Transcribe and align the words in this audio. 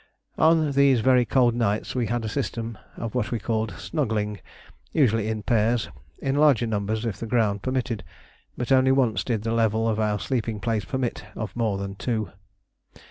On 0.39 0.71
these 0.71 1.01
very 1.01 1.25
cold 1.25 1.53
nights 1.53 1.93
we 1.93 2.07
had 2.07 2.25
a 2.25 2.27
system 2.27 2.75
of 2.97 3.13
what 3.13 3.29
we 3.29 3.37
called 3.37 3.73
snuggling, 3.77 4.39
usually 4.93 5.27
in 5.27 5.43
pairs; 5.43 5.89
in 6.17 6.33
larger 6.37 6.65
numbers 6.65 7.05
if 7.05 7.17
the 7.19 7.27
ground 7.27 7.61
permitted, 7.61 8.03
but 8.57 8.71
only 8.71 8.91
once 8.91 9.23
did 9.23 9.43
the 9.43 9.53
level 9.53 9.87
of 9.87 9.99
our 9.99 10.17
sleeping 10.19 10.59
place 10.59 10.85
permit 10.85 11.25
of 11.35 11.55
more 11.55 11.77
than 11.77 11.93
two. 11.93 12.31